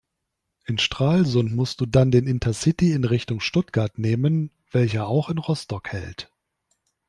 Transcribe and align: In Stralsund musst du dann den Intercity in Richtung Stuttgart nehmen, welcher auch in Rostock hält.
In 0.65 0.79
Stralsund 0.79 1.55
musst 1.55 1.79
du 1.79 1.85
dann 1.85 2.09
den 2.09 2.25
Intercity 2.25 2.93
in 2.93 3.03
Richtung 3.03 3.39
Stuttgart 3.39 3.99
nehmen, 3.99 4.49
welcher 4.71 5.05
auch 5.05 5.29
in 5.29 5.37
Rostock 5.37 5.89
hält. 5.89 6.33